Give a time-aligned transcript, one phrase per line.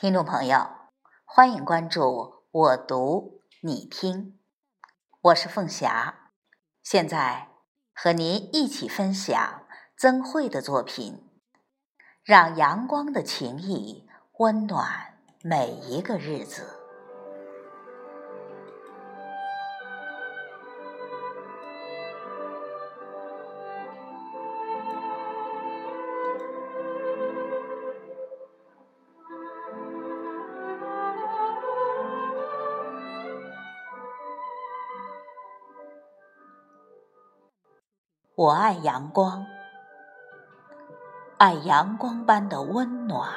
[0.00, 0.64] 听众朋友，
[1.24, 4.38] 欢迎关注我读你听，
[5.20, 6.30] 我是凤霞，
[6.84, 7.48] 现在
[7.92, 9.64] 和您一起分享
[9.96, 11.28] 曾慧的作品，
[12.22, 16.77] 让阳光的情谊温暖每一个日子。
[38.38, 39.44] 我爱阳光，
[41.38, 43.34] 爱阳光般的温暖。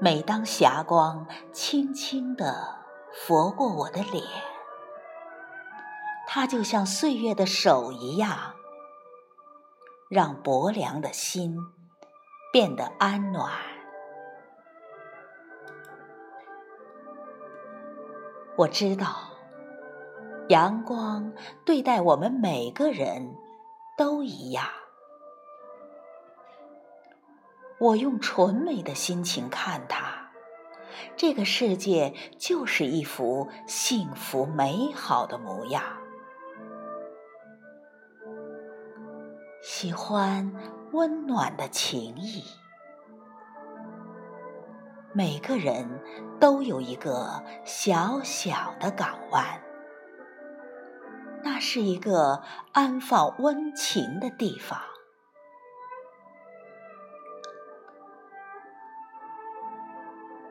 [0.00, 2.80] 每当霞光轻轻地
[3.12, 4.24] 拂过我的脸，
[6.26, 8.56] 它就像岁月的手一样，
[10.10, 11.56] 让薄凉的心
[12.52, 13.52] 变得安暖。
[18.56, 19.31] 我知道。
[20.52, 21.32] 阳光
[21.64, 23.38] 对待我们每个人
[23.96, 24.66] 都一样。
[27.80, 30.30] 我用纯美的心情看它，
[31.16, 35.82] 这个世界就是一幅幸福美好的模样。
[39.62, 40.52] 喜欢
[40.92, 42.44] 温暖的情谊，
[45.14, 45.88] 每个人
[46.38, 49.58] 都有一个小小的港湾。
[51.44, 54.80] 那是一个安放温情的地方。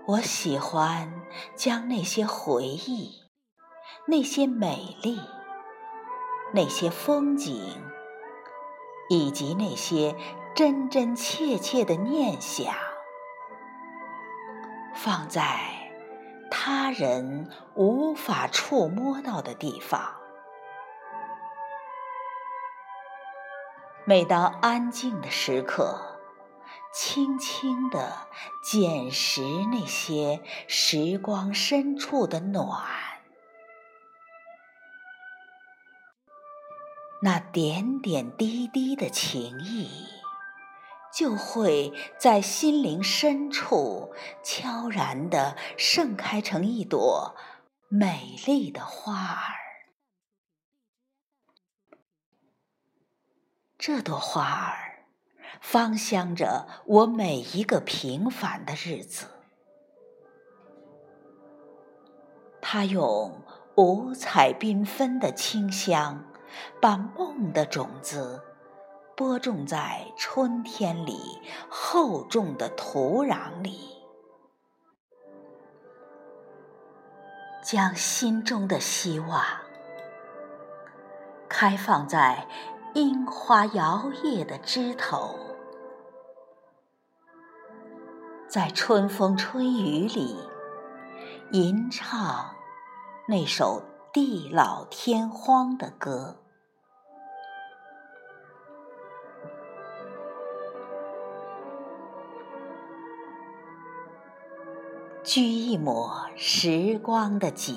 [0.07, 1.21] 我喜欢
[1.55, 3.21] 将那些回忆、
[4.07, 5.21] 那些美丽、
[6.53, 7.81] 那些风景，
[9.09, 10.15] 以及那些
[10.53, 12.73] 真真切切的念想，
[14.93, 15.91] 放在
[16.49, 20.20] 他人无法触摸到的地方。
[24.03, 26.19] 每当安静的时刻，
[26.91, 28.27] 轻轻地
[28.63, 29.41] 捡拾
[29.71, 32.67] 那些时光深处的暖，
[37.21, 39.87] 那点点滴滴的情谊，
[41.13, 44.13] 就会在心灵深处
[44.43, 47.35] 悄然地盛开成一朵
[47.87, 49.60] 美丽的花儿。
[53.83, 55.05] 这朵花儿
[55.59, 59.25] 芳香着我每一个平凡的日子，
[62.61, 63.41] 它用
[63.73, 66.23] 五彩缤纷的清香，
[66.79, 68.43] 把梦的种子
[69.17, 73.79] 播种在春天里厚重的土壤里，
[77.63, 79.43] 将心中的希望
[81.49, 82.47] 开放在。
[82.93, 85.39] 樱花摇曳的枝头，
[88.49, 90.35] 在春风吹雨里
[91.51, 92.53] 吟唱
[93.29, 93.81] 那首
[94.11, 96.35] 地老天荒的歌，
[105.23, 107.73] 掬一抹时光的锦，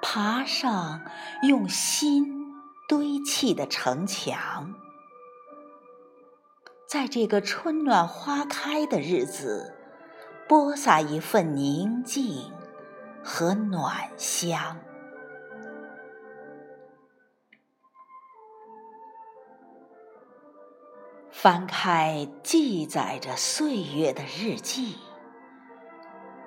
[0.00, 1.02] 爬上
[1.42, 2.41] 用心。
[2.88, 4.74] 堆砌的城墙，
[6.86, 9.74] 在这个春暖花开的日子，
[10.46, 12.52] 播撒一份宁静
[13.24, 14.78] 和暖香。
[21.30, 24.98] 翻开记载着岁月的日记，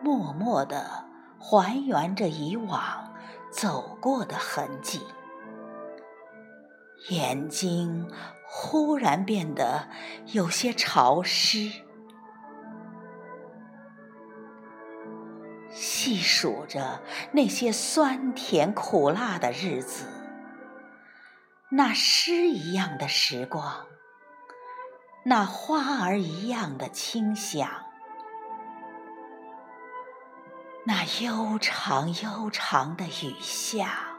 [0.02, 1.06] 默默地
[1.40, 3.13] 还原着以往
[3.50, 5.02] 走过的痕迹。
[7.10, 8.10] 眼睛
[8.48, 9.88] 忽然变得
[10.34, 11.72] 有些潮湿，
[15.70, 17.02] 细数着
[17.32, 20.08] 那些酸甜苦辣的日子，
[21.70, 23.85] 那诗一样的时光，
[25.26, 27.70] 那花儿一样的清香，
[30.85, 34.15] 那悠长悠长的雨下。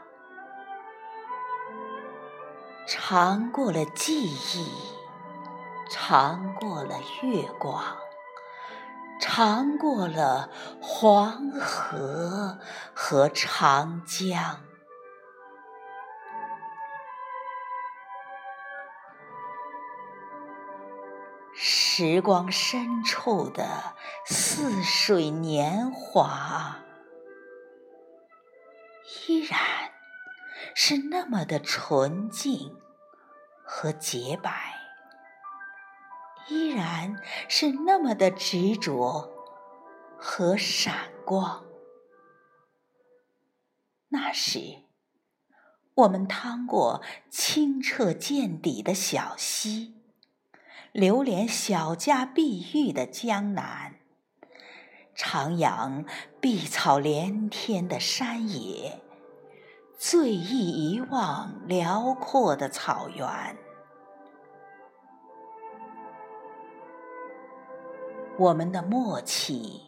[2.87, 4.71] 尝过了记忆，
[5.89, 7.83] 尝过了月光，
[9.19, 10.49] 尝过了
[10.81, 12.57] 黄河
[12.93, 14.61] 和长江。
[21.53, 23.95] 时光深处的
[24.25, 26.77] 似水年华，
[29.27, 29.59] 依然
[30.89, 32.73] 是那么的纯净
[33.65, 34.73] 和洁白，
[36.47, 39.29] 依然是那么的执着
[40.17, 41.65] 和闪光。
[44.07, 44.85] 那时，
[45.93, 49.93] 我们趟过清澈见底的小溪。
[50.93, 53.99] 流连小家碧玉的江南，
[55.17, 56.05] 徜徉
[56.39, 59.01] 碧草连天的山野，
[59.97, 63.57] 醉意一望辽阔的草原。
[68.37, 69.81] 我们的默契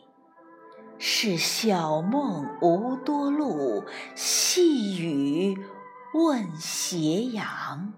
[0.97, 3.83] 是小梦无多路，
[4.15, 5.63] 细雨
[6.15, 7.93] 问斜阳。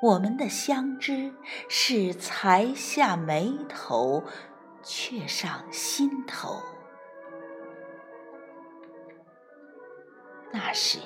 [0.00, 1.34] 我们的相知
[1.68, 4.22] 是才下眉头，
[4.84, 6.62] 却上心头。
[10.66, 10.98] 那时，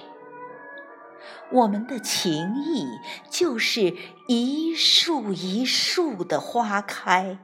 [1.52, 2.98] 我们的情谊
[3.28, 3.94] 就是
[4.26, 7.38] 一树一树的花开，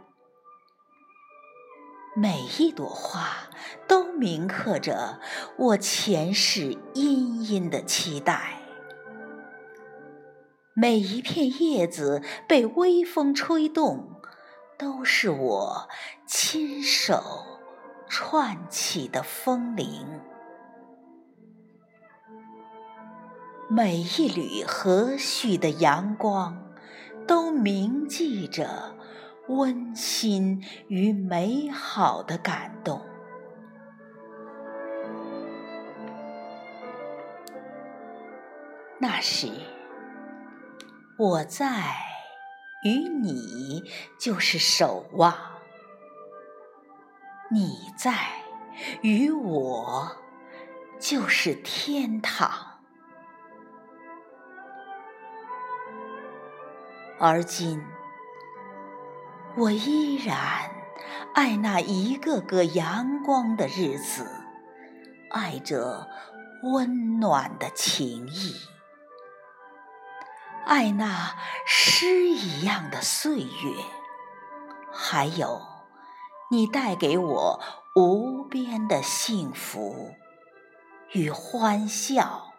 [2.15, 3.51] 每一朵花
[3.87, 5.21] 都铭刻着
[5.59, 8.63] 我前世殷殷的期待。
[10.73, 14.23] 每一片叶子被微风吹动，
[14.79, 15.89] 都是我
[16.27, 17.45] 亲手
[18.09, 20.23] 串起的风铃。
[23.69, 26.73] 每一缕和煦的阳光，
[27.27, 28.95] 都铭记着
[29.49, 33.01] 温馨与美好的感动。
[38.99, 39.49] 那时。
[41.19, 41.97] 我在，
[42.85, 43.83] 与你
[44.21, 45.33] 就是守望；
[47.51, 48.13] 你在，
[49.01, 50.15] 与我
[51.01, 52.76] 就是天堂。
[57.19, 57.83] 而今，
[59.57, 60.71] 我依然
[61.35, 64.31] 爱那一个个阳光的日子，
[65.31, 66.09] 爱着
[66.63, 68.55] 温暖的情谊。
[70.67, 71.35] 爱那
[71.67, 73.73] 诗一样的岁月，
[74.93, 75.63] 还有
[76.51, 77.61] 你带给我
[77.95, 80.15] 无边的幸福
[81.13, 82.53] 与欢笑。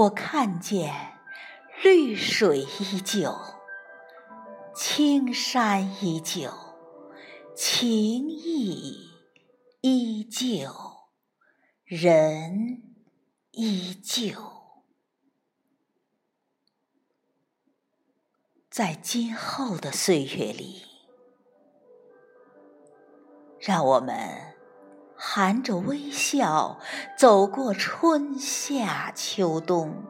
[0.00, 1.18] 我看见
[1.82, 3.36] 绿水依旧，
[4.74, 6.50] 青山依旧，
[7.54, 9.10] 情谊
[9.82, 10.70] 依旧，
[11.84, 12.86] 人。
[13.52, 14.32] 依旧，
[18.70, 20.82] 在今后的岁月里，
[23.58, 24.54] 让我们
[25.22, 26.80] 含着微笑
[27.14, 30.02] 走过春夏秋冬，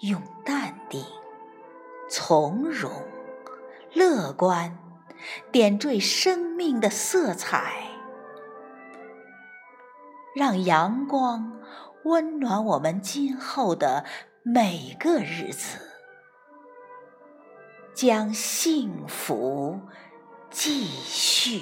[0.00, 1.04] 用淡定、
[2.08, 2.90] 从容、
[3.92, 4.78] 乐观
[5.52, 7.82] 点缀生命的色彩。
[10.34, 11.60] 让阳光
[12.04, 14.06] 温暖我们今后的
[14.42, 15.78] 每个日子，
[17.94, 19.80] 将幸福
[20.50, 21.60] 继续。